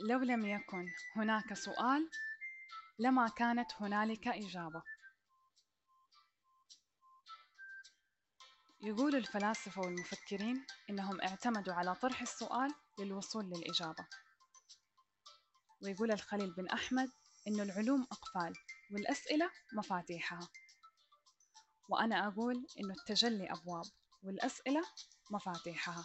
لو 0.00 0.18
لم 0.18 0.46
يكن 0.46 0.86
هناك 1.16 1.54
سؤال 1.54 2.10
لما 2.98 3.28
كانت 3.28 3.72
هنالك 3.80 4.28
إجابة. 4.28 4.82
يقول 8.80 9.14
الفلاسفة 9.16 9.80
والمفكرين 9.80 10.66
إنهم 10.90 11.20
اعتمدوا 11.20 11.74
على 11.74 11.94
طرح 11.94 12.22
السؤال 12.22 12.70
للوصول 12.98 13.44
للإجابة. 13.44 14.06
ويقول 15.82 16.12
الخليل 16.12 16.54
بن 16.54 16.68
أحمد 16.68 17.08
إنه 17.48 17.62
العلوم 17.62 18.06
أقفال 18.12 18.52
والأسئلة 18.90 19.50
مفاتيحها. 19.72 20.48
وأنا 21.88 22.28
أقول 22.28 22.66
إنه 22.80 22.94
التجلي 22.94 23.52
أبواب 23.52 23.84
والأسئلة 24.22 24.82
مفاتيحها. 25.30 26.04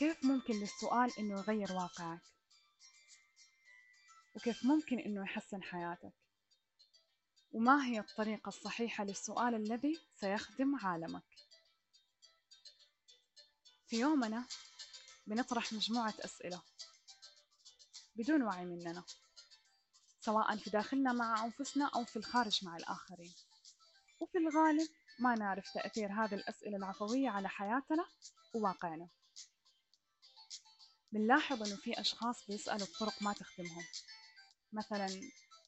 كيف 0.00 0.24
ممكن 0.24 0.54
للسؤال 0.54 1.18
إنه 1.18 1.40
يغير 1.40 1.72
واقعك؟ 1.72 2.20
وكيف 4.36 4.64
ممكن 4.64 4.98
إنه 4.98 5.22
يحسن 5.22 5.62
حياتك؟ 5.62 6.12
وما 7.52 7.86
هي 7.86 7.98
الطريقة 7.98 8.48
الصحيحة 8.48 9.04
للسؤال 9.04 9.54
الذي 9.54 10.00
سيخدم 10.20 10.76
عالمك؟ 10.76 11.22
في 13.86 13.96
يومنا 14.00 14.46
بنطرح 15.26 15.72
مجموعة 15.72 16.14
أسئلة 16.18 16.62
بدون 18.16 18.42
وعي 18.42 18.64
مننا 18.64 19.04
سواء 20.20 20.56
في 20.56 20.70
داخلنا 20.70 21.12
مع 21.12 21.44
أنفسنا 21.44 21.90
أو 21.94 22.04
في 22.04 22.16
الخارج 22.16 22.64
مع 22.64 22.76
الآخرين 22.76 23.34
وفي 24.20 24.38
الغالب 24.38 24.88
ما 25.18 25.34
نعرف 25.34 25.72
تأثير 25.74 26.12
هذه 26.12 26.34
الأسئلة 26.34 26.76
العفوية 26.76 27.28
على 27.28 27.48
حياتنا 27.48 28.04
وواقعنا 28.54 29.08
بنلاحظ 31.12 31.62
إنه 31.62 31.76
في 31.76 32.00
أشخاص 32.00 32.46
بيسألوا 32.46 32.86
بطرق 32.86 33.22
ما 33.22 33.32
تخدمهم 33.32 33.84
مثلا 34.72 35.06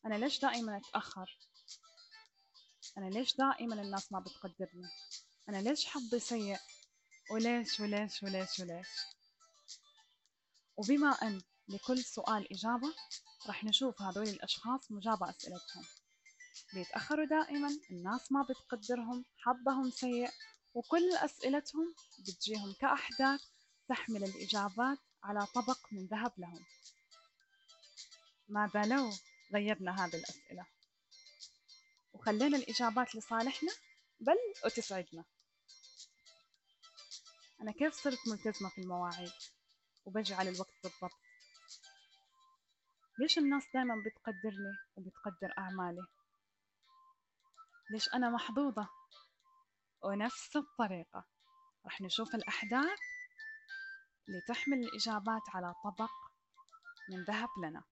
أنا 0.06 0.14
ليش 0.14 0.40
دائما 0.40 0.76
أتأخر؟ 0.76 1.38
أنا 2.98 3.10
ليش 3.10 3.36
دائما 3.36 3.82
الناس 3.82 4.12
ما 4.12 4.20
بتقدرني؟ 4.20 4.88
أنا 5.48 5.56
ليش 5.56 5.86
حظي 5.86 6.20
سيء؟ 6.20 6.58
وليش 7.30 7.80
وليش 7.80 8.22
وليش 8.22 8.60
وليش؟ 8.60 8.88
وبما 10.76 11.10
أن 11.10 11.42
لكل 11.68 11.98
سؤال 12.04 12.52
إجابة 12.52 12.94
رح 13.48 13.64
نشوف 13.64 14.02
هذول 14.02 14.28
الأشخاص 14.28 14.92
مجابة 14.92 15.30
أسئلتهم 15.30 15.84
بيتأخروا 16.74 17.24
دائما 17.26 17.68
الناس 17.90 18.32
ما 18.32 18.42
بتقدرهم 18.42 19.24
حظهم 19.38 19.90
سيء 19.90 20.30
وكل 20.74 21.12
أسئلتهم 21.12 21.94
بتجيهم 22.18 22.72
كأحداث 22.80 23.40
تحمل 23.88 24.24
الإجابات 24.24 24.98
على 25.22 25.46
طبق 25.46 25.78
من 25.92 26.06
ذهب 26.06 26.32
لهم. 26.38 26.64
ماذا 28.48 28.84
لو 28.84 29.10
غيرنا 29.54 30.04
هذه 30.04 30.16
الأسئلة؟ 30.16 30.66
وخلينا 32.12 32.56
الإجابات 32.56 33.14
لصالحنا 33.14 33.72
بل 34.20 34.36
وتسعدنا. 34.64 35.24
أنا 37.60 37.72
كيف 37.72 37.94
صرت 37.94 38.18
ملتزمة 38.28 38.68
في 38.68 38.80
المواعيد 38.80 39.32
وبجي 40.04 40.34
على 40.34 40.50
الوقت 40.50 40.72
بالضبط؟ 40.82 41.20
ليش 43.18 43.38
الناس 43.38 43.62
دائما 43.74 43.94
بتقدرني 44.06 44.76
وبتقدر 44.96 45.54
أعمالي؟ 45.58 46.06
ليش 47.90 48.14
أنا 48.14 48.30
محظوظة؟ 48.30 48.88
ونفس 50.02 50.56
الطريقة. 50.56 51.24
رح 51.86 52.00
نشوف 52.00 52.34
الأحداث 52.34 52.98
لتحمل 54.28 54.78
الإجابات 54.78 55.42
على 55.48 55.74
طبق 55.84 56.10
من 57.08 57.24
ذهب 57.24 57.48
لنا. 57.64 57.84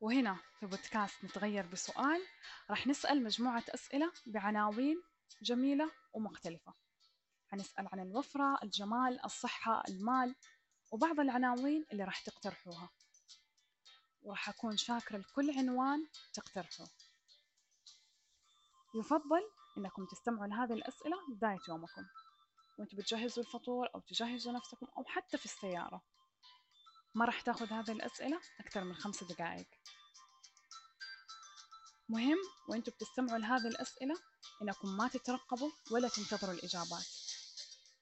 وهنا 0.00 0.38
في 0.60 0.66
بودكاست 0.66 1.24
نتغير 1.24 1.66
بسؤال 1.66 2.22
رح 2.70 2.86
نسأل 2.86 3.24
مجموعة 3.24 3.64
أسئلة 3.68 4.12
بعناوين 4.26 5.02
جميلة 5.42 5.90
ومختلفة. 6.12 6.74
حنسأل 7.48 7.88
عن 7.92 8.00
الوفرة، 8.00 8.58
الجمال، 8.62 9.24
الصحة، 9.24 9.82
المال 9.88 10.34
وبعض 10.90 11.20
العناوين 11.20 11.86
اللي 11.92 12.04
رح 12.04 12.20
تقترحوها. 12.20 12.90
ورح 14.22 14.48
أكون 14.48 14.76
شاكرة 14.76 15.18
لكل 15.18 15.58
عنوان 15.58 16.06
تقترحوه. 16.34 16.88
يفضل 18.94 19.42
إنكم 19.78 20.06
تستمعوا 20.06 20.46
لهذه 20.46 20.72
الأسئلة 20.72 21.16
بداية 21.28 21.60
يومكم. 21.68 22.04
وانتوا 22.78 22.98
بتجهزوا 22.98 23.42
الفطور 23.44 23.88
أو 23.94 24.00
تجهزوا 24.00 24.52
نفسكم 24.52 24.86
أو 24.98 25.04
حتى 25.04 25.38
في 25.38 25.44
السيارة. 25.44 26.02
ما 27.14 27.24
راح 27.24 27.40
تاخذ 27.40 27.66
هذه 27.66 27.92
الأسئلة 27.92 28.40
أكثر 28.60 28.84
من 28.84 28.94
خمس 28.94 29.24
دقائق. 29.24 29.68
مهم 32.08 32.38
وانتوا 32.68 32.92
بتستمعوا 32.92 33.38
لهذه 33.38 33.68
الأسئلة 33.68 34.14
إنكم 34.62 34.96
ما 34.96 35.08
تترقبوا 35.08 35.70
ولا 35.90 36.08
تنتظروا 36.08 36.54
الإجابات. 36.54 37.06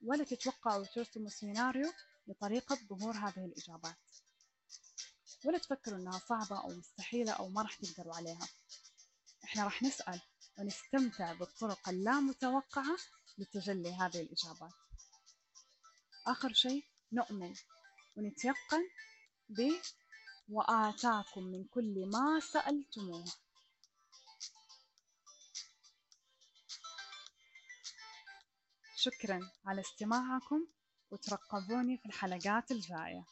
ولا 0.05 0.25
تتوقعوا 0.25 0.81
وترسموا 0.83 1.29
سيناريو 1.31 1.93
لطريقة 2.27 2.79
ظهور 2.89 3.17
هذه 3.17 3.45
الإجابات. 3.45 3.97
ولا 5.45 5.59
تفكروا 5.59 5.99
إنها 5.99 6.19
صعبة 6.19 6.61
أو 6.61 6.69
مستحيلة 6.69 7.33
أو 7.33 7.49
ما 7.49 7.63
راح 7.63 7.75
تقدروا 7.75 8.15
عليها. 8.17 8.49
إحنا 9.45 9.65
راح 9.65 9.83
نسأل 9.83 10.21
ونستمتع 10.59 11.33
بالطرق 11.33 11.89
اللامتوقعة 11.89 12.97
لتجلي 13.39 13.93
هذه 13.95 14.21
الإجابات. 14.21 14.73
آخر 16.27 16.53
شيء 16.53 16.85
نؤمن 17.13 17.55
ونتيقن 18.17 18.83
ب 19.49 19.73
وآتاكم 20.49 21.43
من 21.43 21.65
كل 21.65 22.07
ما 22.13 22.41
سألتموه. 22.41 23.25
شكرا 28.97 29.51
على 29.67 29.81
استماعكم 29.81 30.67
وترقبوني 31.11 31.99
في 31.99 32.07
الحلقات 32.07 32.71
الجاية. 32.71 33.25